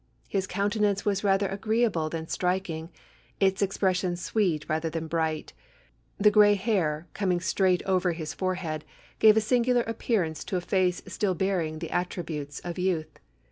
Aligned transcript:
His 0.27 0.47
countenance 0.47 1.05
was 1.05 1.23
rather 1.23 1.47
agreeable 1.47 2.09
than 2.09 2.27
striking; 2.27 2.89
its 3.39 3.61
expression 3.61 4.15
sweet 4.15 4.67
rather 4.67 4.89
than 4.89 5.05
bright; 5.05 5.53
the 6.17 6.31
gray 6.31 6.55
hair, 6.55 7.05
coming 7.13 7.39
straight 7.39 7.83
over 7.83 8.13
his 8.13 8.33
forehead, 8.33 8.83
gave 9.19 9.37
a 9.37 9.41
singular 9.41 9.83
appearance 9.83 10.43
to 10.45 10.57
a 10.57 10.61
face 10.61 11.03
still 11.05 11.35
bearing 11.35 11.77
the 11.77 11.91
attributes 11.91 12.59
of 12.61 12.79
youth. 12.79 13.19